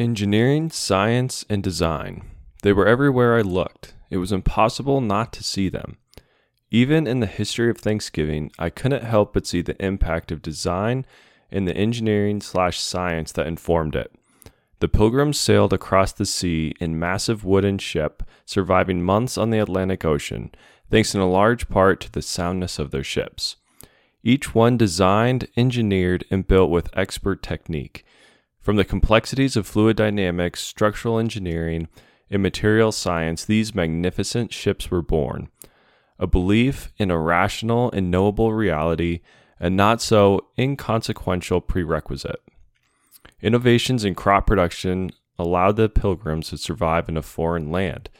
[0.00, 2.22] Engineering, science, and design.
[2.62, 3.94] They were everywhere I looked.
[4.10, 5.96] It was impossible not to see them.
[6.70, 11.04] Even in the history of Thanksgiving, I couldn't help but see the impact of design
[11.50, 14.14] and the engineering slash science that informed it.
[14.78, 20.04] The pilgrims sailed across the sea in massive wooden ship, surviving months on the Atlantic
[20.04, 20.52] Ocean,
[20.92, 23.56] thanks in a large part to the soundness of their ships.
[24.22, 28.04] Each one designed, engineered, and built with expert technique.
[28.60, 31.88] From the complexities of fluid dynamics, structural engineering,
[32.30, 35.48] and material science, these magnificent ships were born.
[36.18, 39.20] A belief in a rational and knowable reality,
[39.58, 42.42] a not so inconsequential prerequisite.
[43.40, 48.10] Innovations in crop production allowed the pilgrims to survive in a foreign land.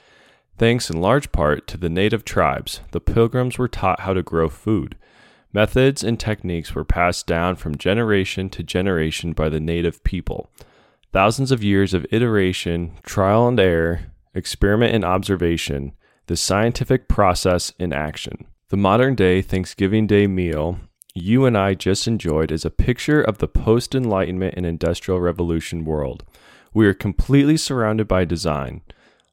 [0.56, 4.48] Thanks in large part to the native tribes, the pilgrims were taught how to grow
[4.48, 4.96] food.
[5.52, 10.50] Methods and techniques were passed down from generation to generation by the native people.
[11.12, 15.92] Thousands of years of iteration, trial and error, experiment and observation,
[16.26, 18.46] the scientific process in action.
[18.68, 20.78] The modern day Thanksgiving Day meal
[21.14, 25.84] you and I just enjoyed is a picture of the post Enlightenment and Industrial Revolution
[25.84, 26.24] world.
[26.72, 28.82] We are completely surrounded by design.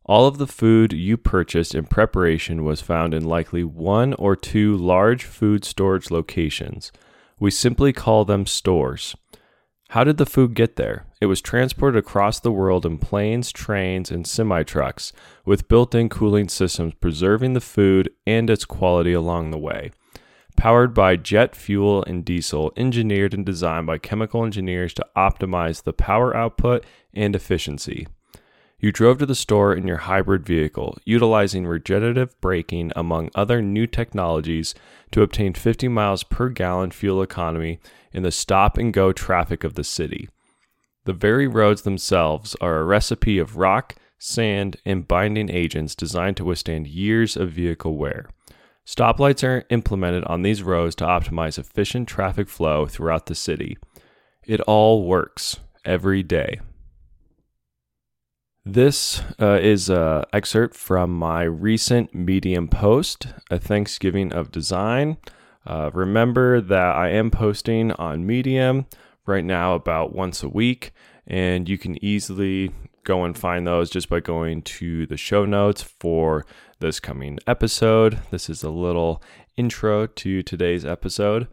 [0.07, 4.77] All of the food you purchased in preparation was found in likely one or two
[4.77, 6.91] large food storage locations.
[7.39, 9.15] We simply call them stores.
[9.89, 11.07] How did the food get there?
[11.21, 15.11] It was transported across the world in planes, trains, and semi trucks,
[15.43, 19.91] with built in cooling systems preserving the food and its quality along the way.
[20.55, 25.93] Powered by jet fuel and diesel, engineered and designed by chemical engineers to optimize the
[25.93, 28.07] power output and efficiency.
[28.79, 33.87] You drove to the store in your hybrid vehicle, utilizing regenerative braking among other new
[33.87, 34.75] technologies
[35.11, 37.79] to obtain 50 miles per gallon fuel economy
[38.11, 40.29] in the stop and go traffic of the city.
[41.05, 46.45] The very roads themselves are a recipe of rock, sand, and binding agents designed to
[46.45, 48.29] withstand years of vehicle wear.
[48.85, 53.77] Stoplights are implemented on these roads to optimize efficient traffic flow throughout the city.
[54.45, 56.59] It all works every day.
[58.67, 65.17] This uh, is an excerpt from my recent Medium post, A Thanksgiving of Design.
[65.67, 68.87] Uh, remember that I am posting on Medium
[69.27, 70.93] right now about once a week,
[71.27, 72.71] and you can easily
[73.03, 76.43] go and find those just by going to the show notes for
[76.79, 78.17] this coming episode.
[78.31, 79.21] This is a little
[79.57, 81.47] intro to today's episode.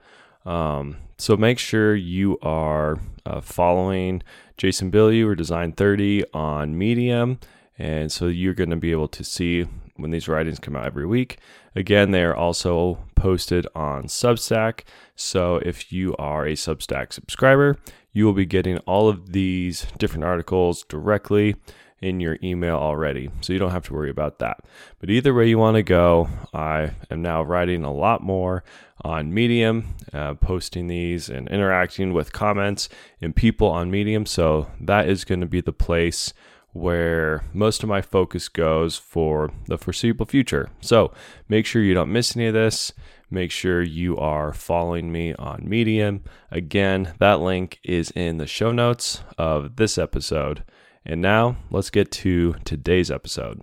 [0.47, 4.22] Um, so make sure you are uh, following
[4.62, 7.41] Jason Bilyeu or Design 30 on Medium.
[7.78, 11.05] And so you're going to be able to see when these writings come out every
[11.05, 11.39] week.
[11.75, 14.83] Again, they are also posted on Substack.
[15.17, 17.77] So if you are a Substack subscriber,
[18.12, 21.56] you will be getting all of these different articles directly
[22.03, 23.31] in your email already.
[23.41, 24.59] So you don't have to worry about that.
[24.99, 28.65] But either way you want to go, I am now writing a lot more
[29.05, 32.89] on Medium, uh, posting these and interacting with comments
[33.21, 34.27] and people on Medium.
[34.27, 36.33] So that is going to be the place
[36.73, 40.71] where most of my focus goes for the foreseeable future.
[40.81, 41.13] So
[41.49, 42.93] make sure you don't miss any of this.
[43.31, 46.23] Make sure you are following me on Medium.
[46.51, 50.65] Again, that link is in the show notes of this episode.
[51.05, 53.63] And now let's get to today's episode.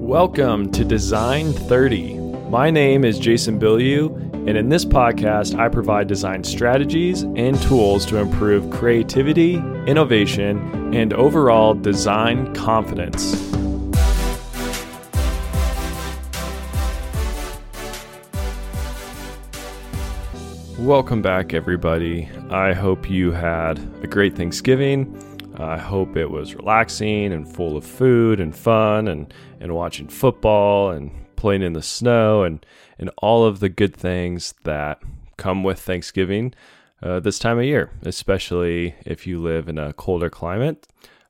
[0.00, 2.14] Welcome to Design 30.
[2.48, 4.16] My name is Jason Bilyeu,
[4.48, 9.56] and in this podcast, I provide design strategies and tools to improve creativity,
[9.86, 13.57] innovation, and overall design confidence.
[20.88, 22.30] Welcome back, everybody.
[22.48, 25.22] I hope you had a great Thanksgiving.
[25.58, 30.92] I hope it was relaxing and full of food and fun and, and watching football
[30.92, 32.64] and playing in the snow and,
[32.98, 35.02] and all of the good things that
[35.36, 36.54] come with Thanksgiving
[37.02, 40.86] uh, this time of year, especially if you live in a colder climate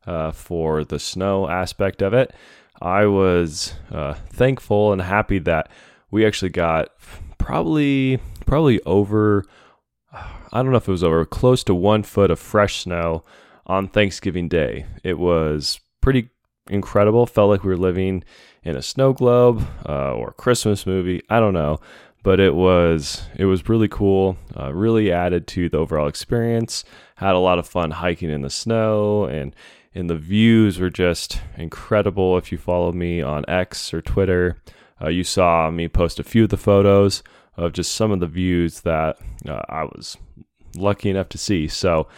[0.06, 2.32] uh, for the snow aspect of it.
[2.80, 5.68] I was uh, thankful and happy that
[6.12, 6.92] we actually got
[7.38, 9.44] probably probably over
[10.12, 13.24] I don't know if it was over close to one foot of fresh snow
[13.66, 14.86] on Thanksgiving Day.
[15.04, 16.30] It was pretty
[16.70, 17.26] incredible.
[17.26, 18.24] Felt like we were living
[18.62, 21.22] in a snow globe uh, or a Christmas movie.
[21.28, 21.80] I don't know,
[22.22, 24.36] but it was it was really cool.
[24.58, 26.84] Uh, really added to the overall experience.
[27.16, 29.54] Had a lot of fun hiking in the snow and
[29.94, 32.38] and the views were just incredible.
[32.38, 34.56] If you follow me on X or Twitter,
[35.02, 37.22] uh, you saw me post a few of the photos
[37.56, 39.18] of just some of the views that
[39.48, 40.16] uh, I was
[40.76, 41.68] lucky enough to see.
[41.68, 42.08] So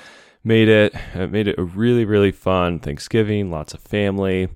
[0.44, 3.50] made it, it made it a really really fun Thanksgiving.
[3.50, 4.48] Lots of family,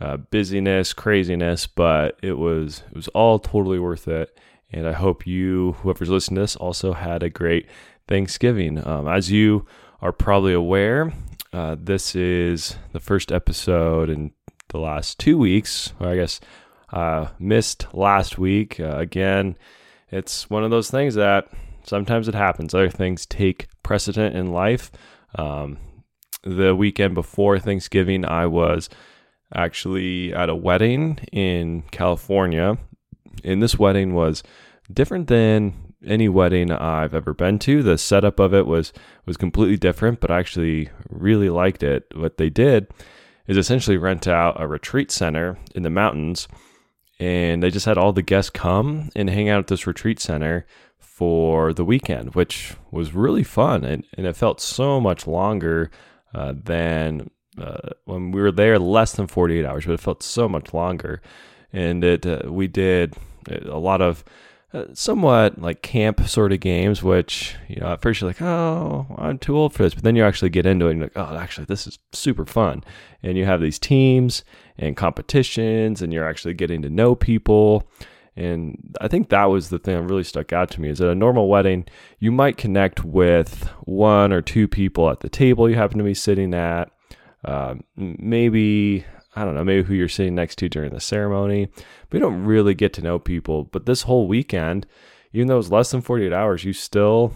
[0.00, 4.38] uh, busyness, craziness, but it was it was all totally worth it.
[4.72, 7.68] And I hope you, whoever's listening to this, also had a great
[8.08, 8.84] Thanksgiving.
[8.86, 9.64] Um, as you
[10.02, 11.12] are probably aware,
[11.52, 14.32] uh, this is the first episode in
[14.68, 15.92] the last two weeks.
[16.00, 16.40] I guess
[16.92, 18.78] uh, missed last week.
[18.80, 19.56] Uh, again,
[20.10, 21.48] it's one of those things that
[21.84, 22.74] sometimes it happens.
[22.74, 24.90] Other things take precedent in life.
[25.36, 25.78] Um,
[26.42, 28.88] the weekend before Thanksgiving, I was
[29.54, 32.78] actually at a wedding in California.
[33.44, 34.42] And this wedding was
[34.92, 37.82] different than any wedding I've ever been to.
[37.82, 38.92] The setup of it was
[39.24, 42.04] was completely different, but I actually really liked it.
[42.14, 42.88] What they did
[43.46, 46.48] is essentially rent out a retreat center in the mountains
[47.18, 50.66] and they just had all the guests come and hang out at this retreat center
[50.98, 53.84] for the weekend, which was really fun.
[53.84, 55.90] And, and it felt so much longer
[56.34, 60.48] uh, than uh, when we were there, less than 48 hours, but it felt so
[60.48, 61.22] much longer.
[61.72, 63.14] And it uh, we did
[63.48, 64.24] a lot of
[64.74, 69.06] uh, somewhat like camp sort of games, which, you know, at first you're like, oh,
[69.16, 69.94] I'm too old for this.
[69.94, 72.44] But then you actually get into it and you're like, oh, actually, this is super
[72.44, 72.84] fun.
[73.22, 74.44] And you have these teams
[74.78, 77.88] and competitions, and you're actually getting to know people.
[78.36, 81.08] And I think that was the thing that really stuck out to me is at
[81.08, 81.86] a normal wedding,
[82.18, 86.14] you might connect with one or two people at the table you happen to be
[86.14, 86.90] sitting at.
[87.44, 89.06] Uh, maybe
[89.36, 91.68] I don't know, maybe who you're sitting next to during the ceremony.
[92.08, 93.64] But you don't really get to know people.
[93.64, 94.86] But this whole weekend,
[95.32, 97.34] even though it was less than 48 hours, you still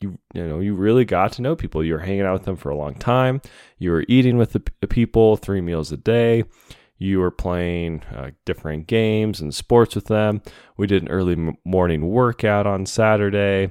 [0.00, 1.84] you you know you really got to know people.
[1.84, 3.40] You were hanging out with them for a long time.
[3.78, 6.44] You were eating with the, the people three meals a day.
[6.98, 10.40] You were playing uh, different games and sports with them.
[10.78, 13.70] We did an early morning workout on Saturday.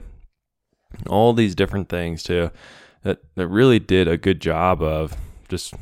[1.07, 2.51] All these different things too
[3.05, 5.15] that that really did a good job of
[5.47, 5.73] just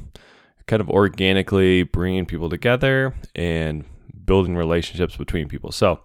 [0.67, 3.85] kind of organically bringing people together and
[4.25, 5.71] building relationships between people.
[5.71, 6.01] So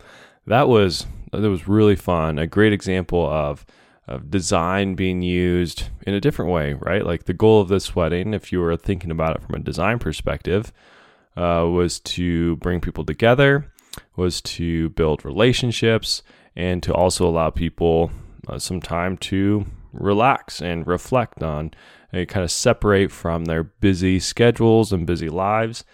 [0.46, 2.38] that was that was really fun.
[2.38, 3.67] A great example of
[4.09, 7.05] of design being used in a different way, right?
[7.05, 9.99] Like the goal of this wedding, if you were thinking about it from a design
[9.99, 10.73] perspective,
[11.37, 13.73] uh, was to bring people together,
[14.17, 16.23] was to build relationships,
[16.57, 18.11] and to also allow people
[18.49, 21.71] uh, some time to relax and reflect on
[22.13, 25.85] and kind of separate from their busy schedules and busy lives.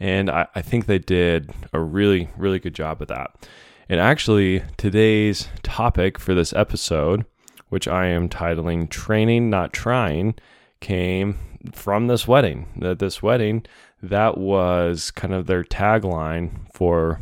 [0.00, 3.48] And I, I think they did a really, really good job of that.
[3.88, 7.24] And actually, today's topic for this episode,
[7.68, 10.34] which I am titling Training Not Trying,
[10.80, 11.38] came
[11.72, 12.68] from this wedding.
[12.76, 13.64] That this wedding,
[14.02, 17.20] that was kind of their tagline for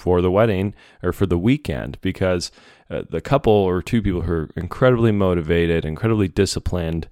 [0.00, 2.50] for the wedding or for the weekend because
[2.90, 7.06] uh, the couple or two people who are incredibly motivated, incredibly disciplined,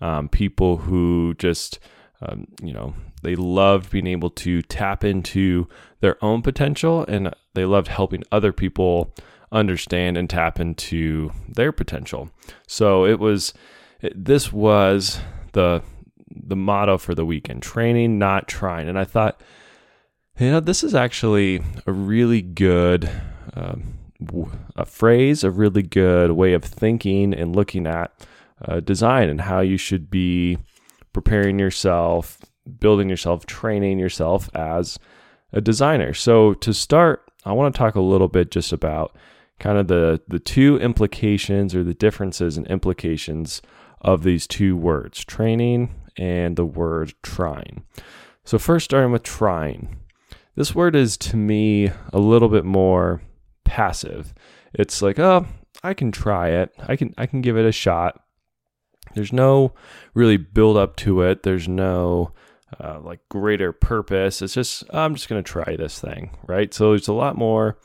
[0.00, 1.78] um, people who just,
[2.20, 5.66] um, you know, they loved being able to tap into
[6.00, 9.14] their own potential and they loved helping other people
[9.52, 12.30] understand and tap into their potential.
[12.66, 13.54] So it was,
[14.14, 15.20] this was
[15.52, 15.82] the,
[16.28, 18.88] the motto for the weekend training, not trying.
[18.88, 19.40] And I thought,
[20.38, 23.08] you know, this is actually a really good,
[23.54, 23.98] um,
[24.76, 28.12] a phrase, a really good way of thinking and looking at
[28.66, 30.58] uh, design and how you should be
[31.12, 32.38] preparing yourself,
[32.80, 34.98] building yourself, training yourself as
[35.52, 36.12] a designer.
[36.14, 39.16] So to start, I want to talk a little bit just about
[39.58, 43.62] kind of the the two implications or the differences and implications
[44.00, 47.84] of these two words, training and the word trying.
[48.44, 49.96] So first starting with trying.
[50.56, 53.22] This word is to me a little bit more
[53.64, 54.34] passive.
[54.72, 55.46] It's like, oh,
[55.82, 56.72] I can try it.
[56.86, 58.20] I can I can give it a shot.
[59.14, 59.74] There's no
[60.14, 61.42] really build up to it.
[61.42, 62.32] There's no
[62.80, 64.42] uh, like greater purpose.
[64.42, 66.72] It's just I'm just going to try this thing, right?
[66.72, 67.78] So there's a lot more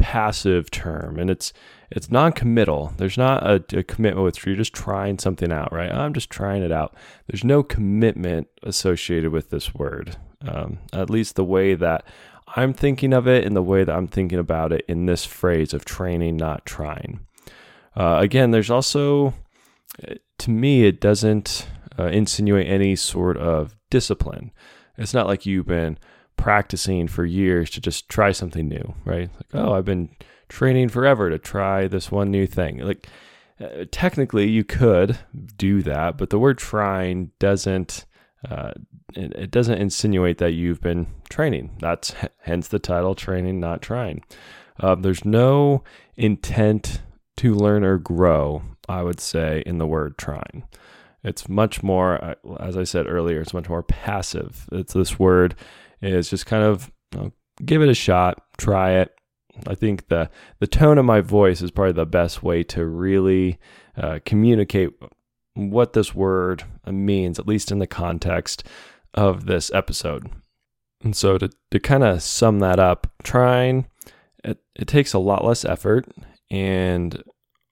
[0.00, 1.52] passive term, and it's
[1.90, 2.94] it's non-committal.
[2.96, 5.90] There's not a, a commitment with you're just trying something out, right?
[5.90, 6.94] I'm just trying it out.
[7.26, 10.16] There's no commitment associated with this word,
[10.46, 12.04] um, at least the way that
[12.56, 15.72] I'm thinking of it and the way that I'm thinking about it in this phrase
[15.74, 17.20] of training, not trying.
[17.96, 19.34] Uh, again, there's also
[20.38, 21.66] to me, it doesn't
[21.98, 24.52] uh, insinuate any sort of discipline.
[24.96, 25.98] It's not like you've been
[26.40, 29.30] practicing for years to just try something new, right?
[29.34, 30.08] Like, oh, I've been
[30.48, 32.78] training forever to try this one new thing.
[32.78, 33.06] Like,
[33.60, 35.18] uh, technically, you could
[35.56, 38.06] do that, but the word trying doesn't.
[38.48, 38.72] Uh,
[39.14, 41.76] it, doesn't insinuate that you've been training.
[41.78, 44.24] That's hence the title, training, not trying.
[44.78, 45.84] Uh, there's no
[46.16, 47.02] intent
[47.36, 50.62] to learn or grow, I would say, in the word trying.
[51.22, 54.66] It's much more, uh, as I said earlier, it's much more passive.
[54.72, 55.54] It's this word
[56.02, 57.32] is just kind of you know,
[57.64, 59.14] give it a shot, try it.
[59.66, 63.58] I think the the tone of my voice is probably the best way to really
[63.96, 64.90] uh, communicate
[65.54, 68.64] what this word means, at least in the context
[69.14, 70.30] of this episode.
[71.02, 73.86] And so to, to kind of sum that up, trying
[74.44, 76.06] it, it takes a lot less effort
[76.50, 77.22] and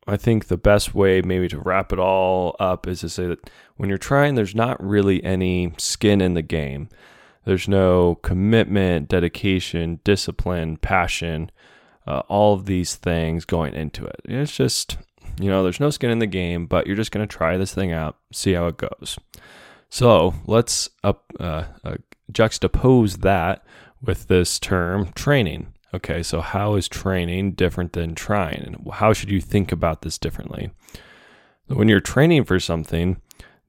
[0.09, 3.51] I think the best way, maybe to wrap it all up, is to say that
[3.77, 6.89] when you're trying, there's not really any skin in the game.
[7.49, 11.51] There's no commitment, dedication, discipline, passion,
[12.07, 14.21] uh, all of these things going into it.
[14.27, 14.99] It's just,
[15.41, 17.73] you know, there's no skin in the game, but you're just going to try this
[17.73, 19.19] thing out, see how it goes.
[19.89, 21.95] So let's up, uh, uh,
[22.31, 23.65] juxtapose that
[24.03, 25.73] with this term training.
[25.95, 28.61] Okay, so how is training different than trying?
[28.61, 30.71] And how should you think about this differently?
[31.69, 33.23] When you're training for something,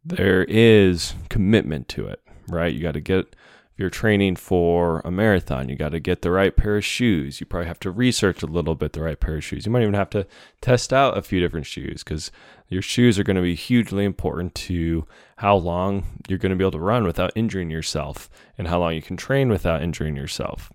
[0.04, 2.20] there is commitment to it,
[2.50, 2.74] right?
[2.74, 3.38] You got to get,
[3.80, 7.40] you're training for a marathon, you got to get the right pair of shoes.
[7.40, 9.66] You probably have to research a little bit the right pair of shoes.
[9.66, 10.28] You might even have to
[10.62, 12.32] test out a few different shoes because
[12.68, 15.08] your shoes are going to be hugely important to
[15.38, 18.94] how long you're going to be able to run without injuring yourself and how long
[18.94, 20.72] you can train without injuring yourself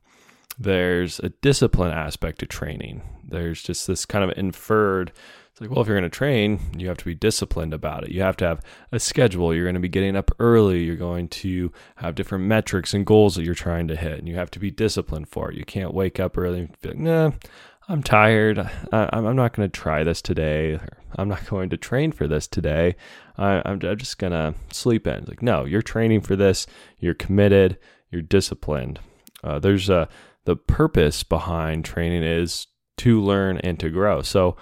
[0.58, 3.02] there's a discipline aspect to training.
[3.26, 5.12] There's just this kind of inferred.
[5.54, 8.10] It's like, well, if you're going to train, you have to be disciplined about it.
[8.10, 9.54] You have to have a schedule.
[9.54, 10.82] You're going to be getting up early.
[10.82, 14.34] You're going to have different metrics and goals that you're trying to hit, and you
[14.34, 15.56] have to be disciplined for it.
[15.56, 17.30] You can't wake up early and be like, nah,
[17.88, 18.58] I'm tired.
[18.90, 20.80] I, am not going to try this today.
[21.14, 22.96] I'm not going to train for this today.
[23.38, 25.20] I, am just going to sleep in.
[25.20, 26.66] It's like, no, you're training for this.
[26.98, 27.78] You're committed.
[28.10, 28.98] You're disciplined.
[29.44, 30.08] Uh, there's a
[30.46, 34.20] the purpose behind training is to learn and to grow.
[34.20, 34.56] So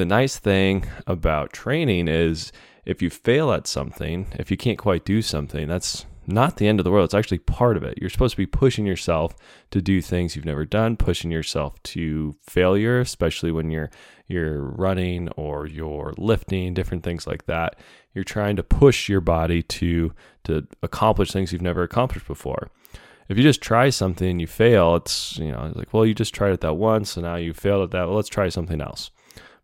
[0.00, 2.52] the nice thing about training is
[2.86, 6.80] if you fail at something, if you can't quite do something, that's not the end
[6.80, 7.04] of the world.
[7.04, 7.98] It's actually part of it.
[8.00, 9.36] You're supposed to be pushing yourself
[9.72, 13.90] to do things you've never done, pushing yourself to failure, especially when you're
[14.26, 17.76] you're running or you're lifting, different things like that.
[18.14, 20.14] You're trying to push your body to
[20.44, 22.70] to accomplish things you've never accomplished before
[23.28, 26.14] if you just try something and you fail, it's you know it's like well you
[26.14, 28.06] just tried it that once and now you failed at that.
[28.06, 29.10] Well, let's try something else.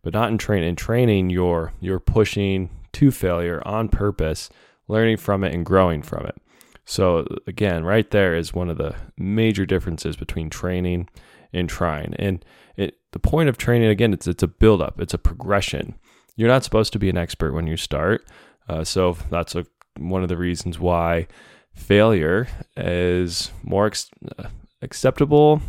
[0.07, 0.69] But not in training.
[0.69, 4.49] In training, you're you're pushing to failure on purpose,
[4.87, 6.37] learning from it and growing from it.
[6.85, 11.09] So again, right there is one of the major differences between training
[11.51, 12.13] and trying.
[12.17, 12.45] And
[12.77, 15.95] it the point of training again, it's it's a build up, it's a progression.
[16.37, 18.25] You're not supposed to be an expert when you start.
[18.69, 19.65] Uh, so that's a,
[19.99, 21.27] one of the reasons why
[21.73, 22.47] failure
[22.77, 24.09] is more ex-
[24.39, 24.47] uh,
[24.81, 25.61] acceptable.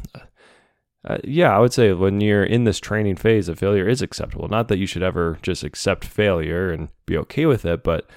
[1.04, 4.48] Uh, yeah, I would say when you're in this training phase, a failure is acceptable.
[4.48, 8.10] Not that you should ever just accept failure and be okay with it, but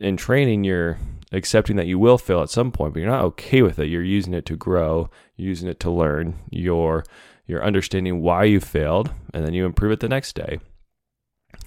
[0.00, 0.98] in training, you're
[1.32, 3.86] accepting that you will fail at some point, but you're not okay with it.
[3.86, 6.38] You're using it to grow, using it to learn.
[6.50, 7.04] You're
[7.46, 10.58] you're understanding why you failed, and then you improve it the next day.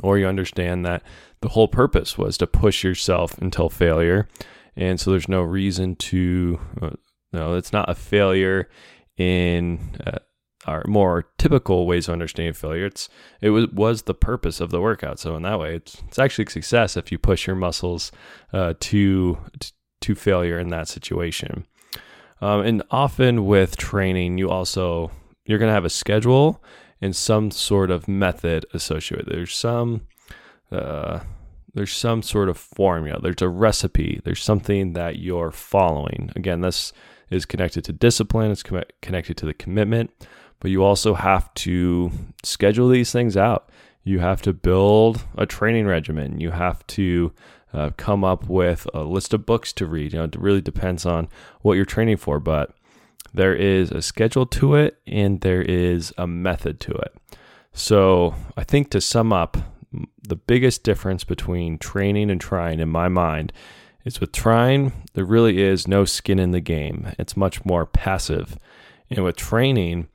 [0.04, 1.04] Or you understand that
[1.40, 4.28] the whole purpose was to push yourself until failure
[4.80, 6.92] and so there's no reason to uh,
[7.34, 8.70] no it's not a failure
[9.18, 10.20] in uh,
[10.88, 12.86] more typical ways of understanding failure.
[12.86, 13.10] It's
[13.42, 15.20] it was was the purpose of the workout.
[15.20, 18.12] So in that way it's it's actually success if you push your muscles
[18.54, 19.38] uh, to
[20.02, 21.66] to failure in that situation.
[22.42, 25.12] Um, and often with training you also
[25.46, 26.64] you're going to have a schedule
[27.02, 30.02] and some sort of method associated there's some
[30.72, 31.20] uh,
[31.74, 36.32] there's some sort of formula, there's a recipe, there's something that you're following.
[36.36, 36.94] Again, this
[37.30, 40.12] is connected to discipline, it's com- connected to the commitment,
[40.60, 42.12] but you also have to
[42.44, 43.70] schedule these things out.
[44.04, 46.40] You have to build a training regimen.
[46.40, 47.32] You have to
[47.74, 50.14] uh, come up with a list of books to read.
[50.14, 51.30] You know, it really depends on
[51.62, 52.74] what you're training for, but
[53.34, 57.16] there is a schedule to it and there is a method to it.
[57.74, 59.58] So I think to sum up,
[60.22, 63.54] the biggest difference between training and trying in my mind
[64.06, 67.14] is with trying, there really is no skin in the game.
[67.20, 68.58] It's much more passive.
[69.10, 70.08] And with training,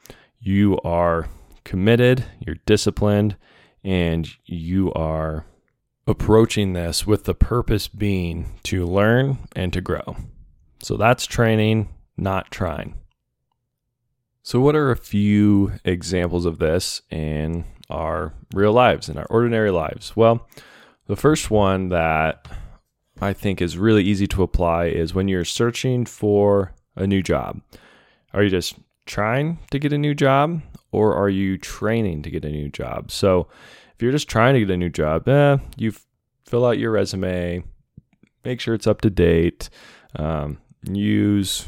[0.45, 1.29] you are
[1.65, 3.37] committed, you're disciplined,
[3.83, 5.47] and you are
[6.07, 10.17] approaching this with the purpose being to learn and to grow.
[10.83, 12.95] So that's training, not trying.
[14.43, 19.71] So, what are a few examples of this in our real lives, in our ordinary
[19.71, 20.15] lives?
[20.15, 20.47] Well,
[21.07, 22.47] the first one that
[23.23, 27.63] I think is really easy to apply is when you're searching for a new job.
[28.35, 28.75] Are you just
[29.07, 33.11] trying to get a new job or are you training to get a new job?
[33.11, 33.49] So
[33.95, 35.93] if you're just trying to get a new job, eh, you
[36.47, 37.65] fill out your resume,
[38.45, 39.71] make sure it's up to date,
[40.17, 41.67] um, use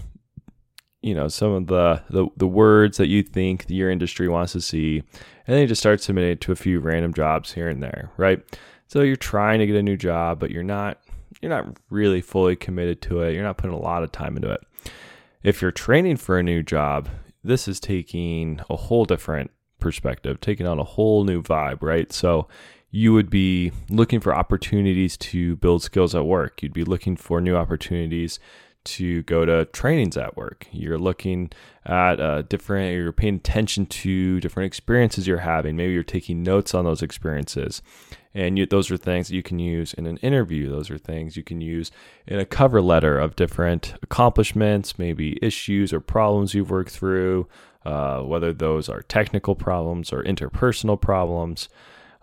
[1.02, 4.60] you know some of the, the the words that you think your industry wants to
[4.60, 4.98] see
[5.46, 8.42] and then you just start submitting to a few random jobs here and there right?
[8.88, 11.00] So you're trying to get a new job but you're not
[11.40, 13.34] you're not really fully committed to it.
[13.34, 14.60] You're not putting a lot of time into it.
[15.42, 17.08] If you're training for a new job
[17.46, 22.12] this is taking a whole different perspective taking on a whole new vibe right?
[22.12, 22.48] So
[22.90, 26.62] you would be looking for opportunities to build skills at work.
[26.62, 28.38] You'd be looking for new opportunities
[28.86, 30.66] to go to trainings at work.
[30.72, 31.50] You're looking
[31.84, 35.76] at uh, different, you're paying attention to different experiences you're having.
[35.76, 37.82] Maybe you're taking notes on those experiences.
[38.34, 40.68] And you, those are things that you can use in an interview.
[40.70, 41.90] Those are things you can use
[42.26, 47.48] in a cover letter of different accomplishments, maybe issues or problems you've worked through,
[47.86, 51.68] uh, whether those are technical problems or interpersonal problems.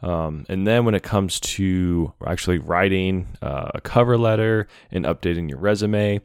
[0.03, 5.49] Um, and then when it comes to actually writing uh, a cover letter and updating
[5.49, 6.19] your resume,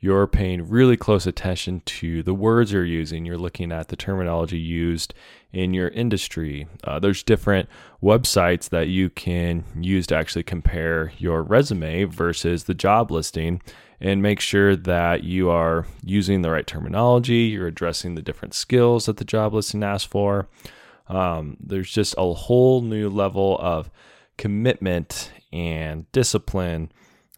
[0.00, 3.24] you're paying really close attention to the words you're using.
[3.24, 5.12] You're looking at the terminology used
[5.52, 6.68] in your industry.
[6.84, 7.68] Uh, there's different
[8.02, 13.60] websites that you can use to actually compare your resume versus the job listing
[14.00, 19.06] and make sure that you are using the right terminology, you're addressing the different skills
[19.06, 20.48] that the job listing asks for.
[21.08, 23.90] Um, there's just a whole new level of
[24.36, 26.92] commitment and discipline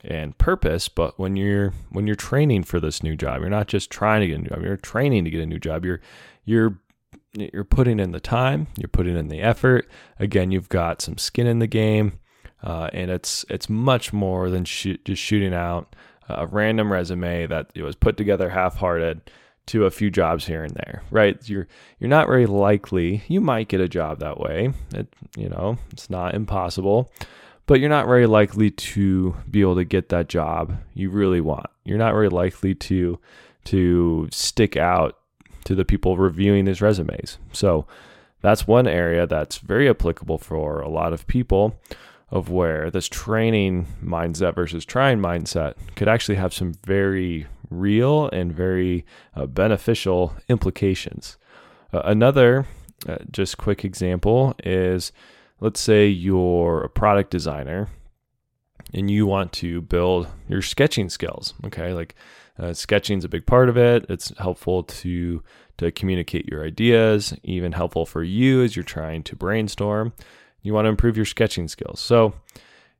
[0.04, 3.90] and purpose but when you're when you're training for this new job you're not just
[3.90, 5.84] trying to get a new job you're training to get a new job.
[5.84, 6.00] You're
[6.44, 6.78] you're
[7.32, 9.88] you're putting in the time you're putting in the effort.
[10.18, 12.18] Again you've got some skin in the game
[12.62, 15.94] uh, and it's it's much more than just shooting out
[16.28, 19.30] a random resume that it was put together half-hearted
[19.66, 21.48] to a few jobs here and there right?
[21.48, 24.72] You're you're not very likely you might get a job that way.
[24.94, 27.12] It you know it's not impossible
[27.70, 31.66] but you're not very likely to be able to get that job you really want.
[31.84, 33.16] You're not very likely to
[33.66, 35.16] to stick out
[35.66, 37.38] to the people reviewing his resumes.
[37.52, 37.86] So
[38.40, 41.78] that's one area that's very applicable for a lot of people
[42.28, 48.52] of where this training mindset versus trying mindset could actually have some very real and
[48.52, 51.38] very uh, beneficial implications.
[51.92, 52.66] Uh, another
[53.08, 55.12] uh, just quick example is
[55.60, 57.88] let's say you're a product designer
[58.92, 61.92] and you want to build your sketching skills okay?
[61.92, 62.14] Like
[62.58, 64.06] uh, sketching is a big part of it.
[64.08, 65.42] It's helpful to
[65.78, 70.12] to communicate your ideas even helpful for you as you're trying to brainstorm.
[70.62, 72.00] You want to improve your sketching skills.
[72.00, 72.34] So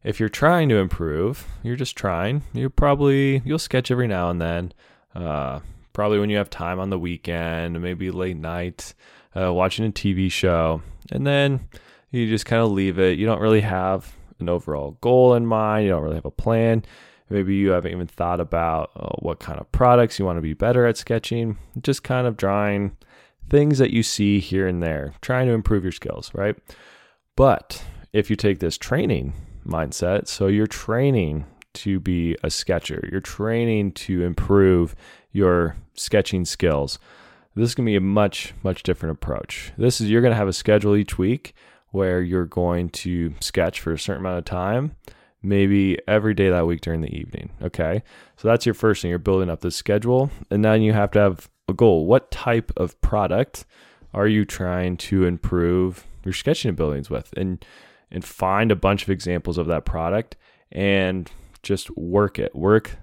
[0.03, 4.41] if you're trying to improve you're just trying you probably you'll sketch every now and
[4.41, 4.73] then
[5.15, 5.61] uh,
[5.93, 8.95] probably when you have time on the weekend maybe late night
[9.37, 10.83] uh, watching a tv show.
[11.13, 11.69] And then
[12.11, 13.19] you just kind of leave it.
[13.19, 15.85] You don't really have an overall goal in mind.
[15.85, 16.85] You don't really have a plan.
[17.29, 20.55] Maybe you haven't even thought about uh, what kind of products you want to be
[20.55, 21.59] better at sketching.
[21.81, 22.97] Just kind of drawing
[23.49, 26.57] things that you see here and there, trying to improve your skills, right?
[27.37, 33.21] But if you take this training mindset, so you're training to be a sketcher, you're
[33.21, 34.97] training to improve
[35.31, 36.99] your sketching skills.
[37.55, 39.73] This is going to be a much, much different approach.
[39.79, 41.55] This is you're going to have a schedule each week
[41.91, 44.97] where you're going to sketch for a certain amount of time,
[45.43, 47.51] maybe every day that week during the evening.
[47.63, 48.03] Okay.
[48.37, 49.11] So that's your first thing.
[49.11, 50.31] You're building up the schedule.
[50.51, 52.07] And then you have to have a goal.
[52.07, 53.65] What type of product
[54.15, 57.33] are you trying to improve your sketching abilities with?
[57.37, 57.65] And
[58.11, 60.37] and find a bunch of examples of that product
[60.73, 61.31] and
[61.63, 62.55] just work it.
[62.55, 62.97] Work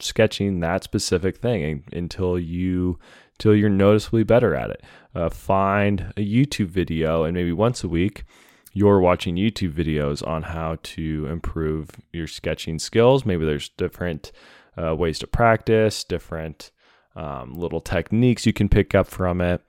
[0.00, 2.98] sketching that specific thing until you
[3.34, 4.82] until you're noticeably better at it
[5.14, 8.24] uh, find a YouTube video, and maybe once a week,
[8.72, 13.26] you're watching YouTube videos on how to improve your sketching skills.
[13.26, 14.32] Maybe there's different
[14.82, 16.70] uh, ways to practice, different
[17.14, 19.60] um, little techniques you can pick up from it,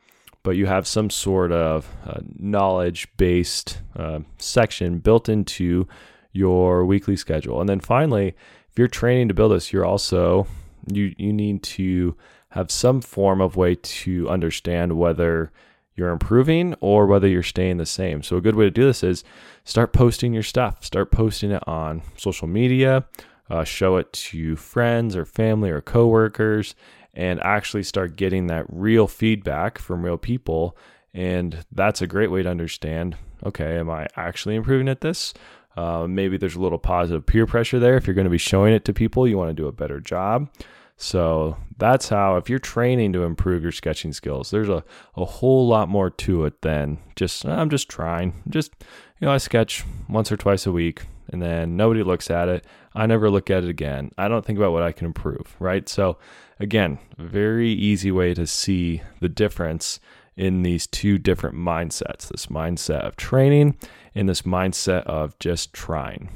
[0.44, 5.88] but you have some sort of uh, knowledge based uh, section built into
[6.32, 7.60] your weekly schedule.
[7.60, 8.34] And then finally,
[8.74, 10.48] if you're training to build this, you're also
[10.92, 12.16] you you need to
[12.50, 15.52] have some form of way to understand whether
[15.96, 18.24] you're improving or whether you're staying the same.
[18.24, 19.24] So, a good way to do this is
[19.64, 23.06] start posting your stuff, start posting it on social media,
[23.48, 26.74] uh, show it to friends or family or coworkers,
[27.14, 30.76] and actually start getting that real feedback from real people.
[31.14, 35.34] And that's a great way to understand okay, am I actually improving at this?
[35.76, 37.98] Uh, maybe there's a little positive peer pressure there.
[37.98, 40.00] If you're going to be showing it to people, you want to do a better
[40.00, 40.50] job.
[40.98, 44.84] So that's how, if you're training to improve your sketching skills, there's a,
[45.16, 48.44] a whole lot more to it than just, I'm just trying.
[48.48, 48.72] Just,
[49.20, 52.66] you know, I sketch once or twice a week and then nobody looks at it.
[52.94, 54.12] I never look at it again.
[54.18, 55.90] I don't think about what I can improve, right?
[55.90, 56.18] So,
[56.60, 60.00] again, very easy way to see the difference
[60.36, 63.78] in these two different mindsets this mindset of training
[64.16, 66.30] and this mindset of just trying.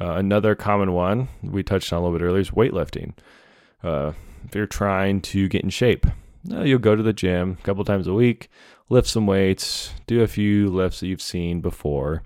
[0.00, 3.12] Uh, another common one we touched on a little bit earlier is weightlifting.
[3.82, 4.12] Uh,
[4.44, 6.06] if you're trying to get in shape,
[6.50, 8.50] uh, you'll go to the gym a couple times a week,
[8.88, 12.22] lift some weights, do a few lifts that you've seen before,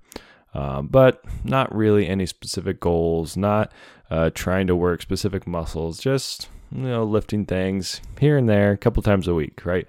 [0.55, 3.70] um, but not really any specific goals, not
[4.11, 8.79] uh, trying to work specific muscles, just you know lifting things here and there a
[8.79, 9.87] couple times a week, right?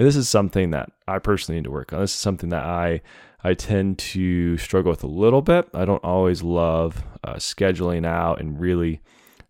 [0.00, 2.00] And this is something that I personally need to work on.
[2.00, 3.02] This is something that I
[3.44, 5.68] I tend to struggle with a little bit.
[5.74, 9.02] I don't always love uh, scheduling out and really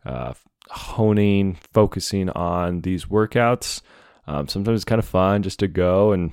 [0.04, 0.34] uh,
[0.68, 3.82] honing, focusing on these workouts.
[4.26, 6.32] Um, sometimes it's kind of fun just to go and,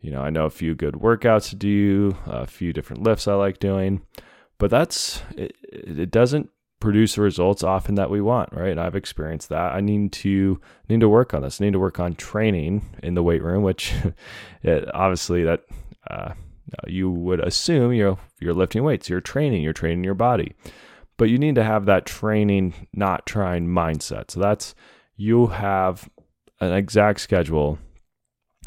[0.00, 3.34] you know, I know a few good workouts to do, a few different lifts I
[3.34, 4.00] like doing,
[4.58, 6.50] but that's, it, it doesn't
[6.86, 8.78] produce the results often that we want, right?
[8.78, 9.74] I've experienced that.
[9.74, 11.60] I need to need to work on this.
[11.60, 13.92] I need to work on training in the weight room, which
[14.62, 15.64] it, obviously that
[16.08, 16.34] uh,
[16.86, 20.52] you would assume you're you're lifting weights, you're training, you're training your body.
[21.16, 24.30] But you need to have that training, not trying mindset.
[24.30, 24.76] So that's
[25.16, 26.08] you have
[26.60, 27.80] an exact schedule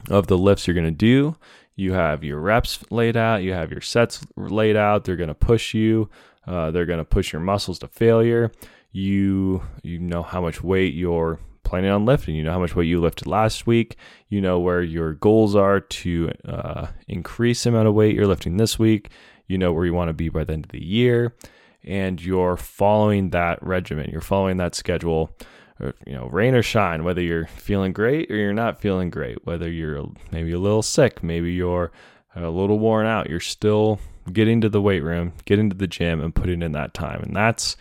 [0.10, 1.38] of the lifts you're going to do.
[1.78, 5.06] You have your reps laid out, you have your sets laid out.
[5.06, 6.10] They're going to push you.
[6.48, 8.52] Uh, they're going to push your muscles to failure.
[8.92, 12.36] You you know how much weight you're planning on lifting.
[12.36, 13.96] You know how much weight you lifted last week.
[14.30, 18.58] You know where your goals are to uh, increase the amount of weight you're lifting
[18.58, 19.10] this week.
[19.48, 21.36] You know where you want to be by the end of the year,
[21.84, 24.10] and you're following that regimen.
[24.12, 25.36] You're following that schedule.
[25.82, 29.46] Or, you know, rain or shine, whether you're feeling great or you're not feeling great,
[29.46, 31.94] whether you're maybe a little sick, maybe you're
[32.36, 33.98] a little worn out, you're still
[34.34, 37.22] getting to the weight room, getting to the gym, and putting in that time.
[37.22, 37.76] And that's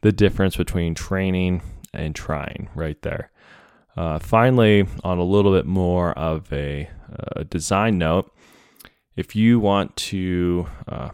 [0.00, 1.62] the difference between training
[1.92, 3.30] and trying right there.
[3.96, 6.88] Uh, finally, on a little bit more of a,
[7.36, 8.32] a design note,
[9.16, 11.10] if you want to uh,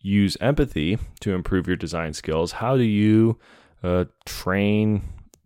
[0.00, 3.38] use empathy to improve your design skills, how do you
[3.82, 5.02] uh, train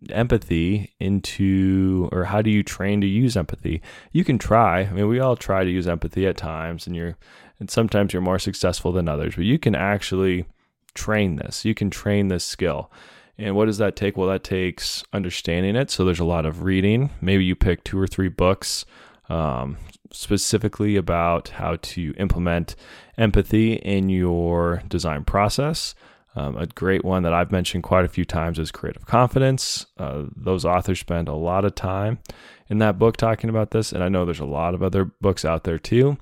[0.09, 3.81] empathy into, or how do you train to use empathy?
[4.11, 4.81] You can try.
[4.81, 7.17] I mean, we all try to use empathy at times, and you're,
[7.59, 9.35] and sometimes you're more successful than others.
[9.35, 10.45] But you can actually
[10.93, 11.65] train this.
[11.65, 12.91] You can train this skill.
[13.37, 14.15] And what does that take?
[14.15, 15.91] Well, that takes understanding it.
[15.91, 17.09] So there's a lot of reading.
[17.21, 18.85] Maybe you pick two or three books
[19.27, 19.77] um,
[20.11, 22.75] specifically about how to implement
[23.17, 25.95] empathy in your design process.
[26.37, 29.85] Um, a great one that I've mentioned quite a few times is Creative Confidence.
[29.97, 32.19] Uh, those authors spend a lot of time
[32.67, 35.45] in that book talking about this, and I know there's a lot of other books
[35.45, 36.17] out there too.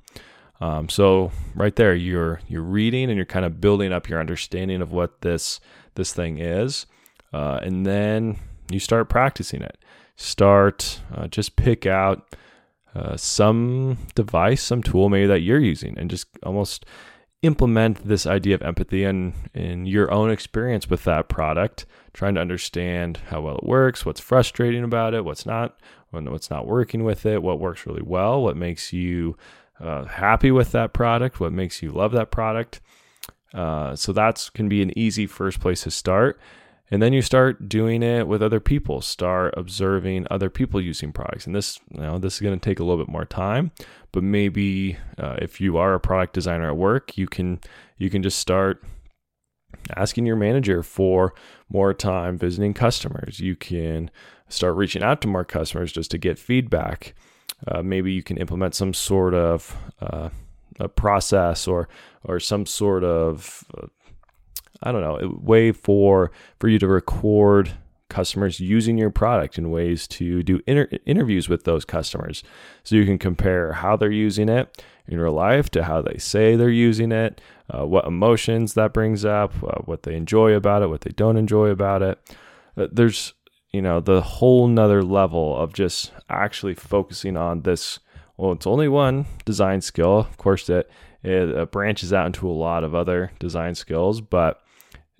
[0.60, 4.80] Um, so right there, you're you're reading and you're kind of building up your understanding
[4.80, 5.60] of what this
[5.94, 6.86] this thing is.
[7.32, 8.38] Uh, and then
[8.70, 9.76] you start practicing it.
[10.16, 12.36] Start, uh, just pick out
[12.94, 16.86] uh, some device, some tool maybe that you're using, and just almost
[17.42, 22.40] implement this idea of empathy in, in your own experience with that product, trying to
[22.40, 25.76] understand how well it works, what's frustrating about it, what's not,
[26.10, 29.36] what's not working with it, what works really well, what makes you
[29.84, 32.80] uh, happy with that product, what makes you love that product.
[33.52, 36.40] Uh, so that's can be an easy first place to start.
[36.90, 41.46] And then you start doing it with other people, start observing other people using products.
[41.46, 43.70] And this, you know, this is going to take a little bit more time,
[44.12, 47.60] but maybe uh, if you are a product designer at work, you can
[47.96, 48.84] you can just start
[49.96, 51.34] asking your manager for
[51.68, 53.40] more time visiting customers.
[53.40, 54.10] You can
[54.48, 57.14] start reaching out to more customers just to get feedback.
[57.66, 60.28] Uh, maybe you can implement some sort of uh,
[60.80, 61.88] a process or
[62.24, 63.86] or some sort of uh,
[64.82, 67.72] I don't know, way for for you to record
[68.08, 72.44] customers using your product in ways to do inter- interviews with those customers.
[72.84, 76.54] So you can compare how they're using it in real life to how they say
[76.54, 80.88] they're using it uh, what emotions that brings up uh, what they enjoy about it
[80.88, 82.36] what they don't enjoy about it.
[82.76, 83.34] There's
[83.74, 87.98] you know the whole nother level of just actually focusing on this
[88.36, 90.90] well it's only one design skill of course it,
[91.22, 94.62] it branches out into a lot of other design skills but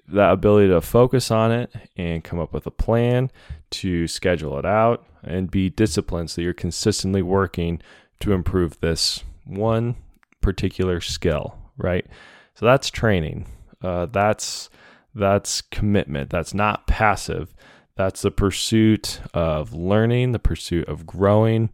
[0.06, 3.30] that ability to focus on it and come up with a plan
[3.70, 7.80] to schedule it out and be disciplined so you're consistently working
[8.20, 9.96] to improve this one
[10.40, 12.06] particular skill, right?
[12.54, 13.46] So that's training.
[13.82, 14.70] Uh, that's
[15.14, 16.30] that's commitment.
[16.30, 17.54] That's not passive.
[17.96, 21.70] That's the pursuit of learning, the pursuit of growing.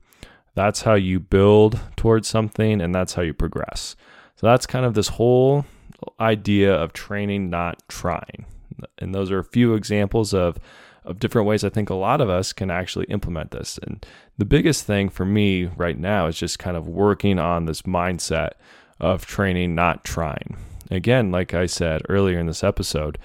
[0.54, 3.96] That's how you build towards something and that's how you progress.
[4.36, 5.64] So that's kind of this whole
[6.18, 8.46] idea of training, not trying.
[8.98, 10.58] And those are a few examples of
[11.04, 13.78] of different ways I think a lot of us can actually implement this.
[13.82, 14.04] And
[14.38, 18.52] the biggest thing for me right now is just kind of working on this mindset
[18.98, 20.56] of training, not trying.
[20.90, 23.18] Again, like I said earlier in this episode,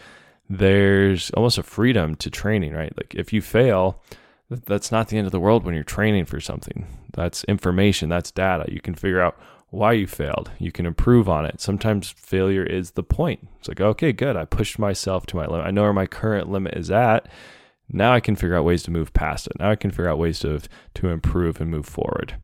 [0.50, 2.96] there's almost a freedom to training, right?
[2.98, 4.02] Like if you fail,
[4.50, 6.88] that's not the end of the world when you're training for something.
[7.14, 8.66] That's information, that's data.
[8.72, 10.52] You can figure out why you failed.
[10.60, 11.60] You can improve on it.
[11.60, 13.48] Sometimes failure is the point.
[13.60, 14.38] It's like, okay, good.
[14.38, 15.66] I pushed myself to my limit.
[15.66, 17.28] I know where my current limit is at.
[17.90, 19.54] Now I can figure out ways to move past it.
[19.60, 20.62] Now I can figure out ways to
[20.96, 22.38] to improve and move forward.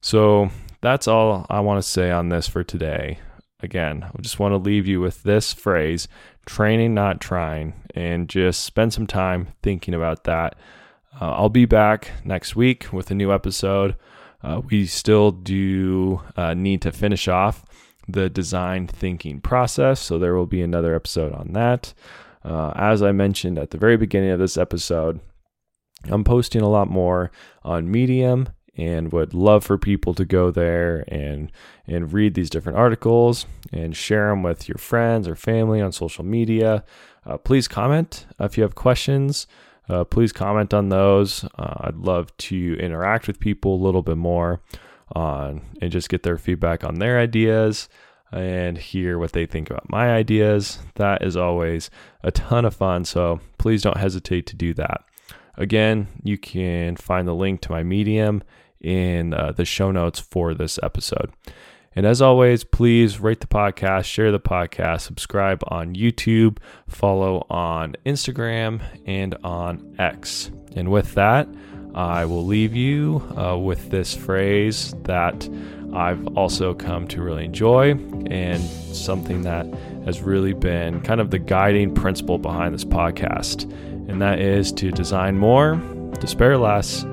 [0.00, 3.18] So that's all I want to say on this for today.
[3.60, 6.08] Again, I just want to leave you with this phrase
[6.46, 10.56] training, not trying, and just spend some time thinking about that.
[11.20, 13.96] Uh, I'll be back next week with a new episode.
[14.42, 17.64] Uh, we still do uh, need to finish off
[18.08, 21.92] the design thinking process, so there will be another episode on that.
[22.44, 25.20] Uh, as I mentioned at the very beginning of this episode,
[26.04, 27.32] I'm posting a lot more
[27.64, 31.50] on Medium and would love for people to go there and
[31.86, 36.24] and read these different articles and share them with your friends or family on social
[36.24, 36.84] media.
[37.24, 39.46] Uh, please comment if you have questions.
[39.88, 41.44] Uh, please comment on those.
[41.56, 44.60] Uh, I'd love to interact with people a little bit more
[45.14, 47.88] on and just get their feedback on their ideas
[48.32, 50.80] and hear what they think about my ideas.
[50.96, 51.90] That is always
[52.22, 53.04] a ton of fun.
[53.04, 55.04] So please don't hesitate to do that.
[55.56, 58.42] Again, you can find the link to my Medium
[58.80, 61.32] in uh, the show notes for this episode.
[61.96, 67.96] And as always, please rate the podcast, share the podcast, subscribe on YouTube, follow on
[68.04, 70.50] Instagram, and on X.
[70.74, 71.48] And with that,
[71.94, 75.48] I will leave you uh, with this phrase that
[75.94, 77.92] I've also come to really enjoy
[78.26, 78.62] and
[78.94, 79.66] something that
[80.04, 83.62] has really been kind of the guiding principle behind this podcast.
[84.10, 85.76] And that is to design more,
[86.20, 87.06] despair less.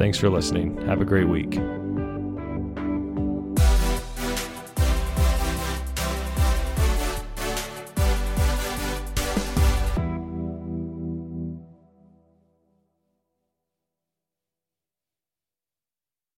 [0.00, 0.78] Thanks for listening.
[0.86, 1.60] Have a great week.